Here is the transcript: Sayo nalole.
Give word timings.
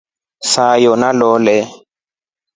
Sayo 0.51 0.91
nalole. 1.01 1.55